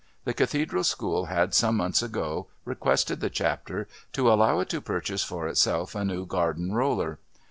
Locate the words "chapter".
3.29-3.87